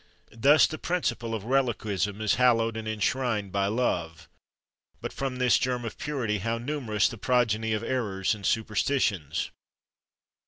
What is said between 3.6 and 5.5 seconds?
love. But from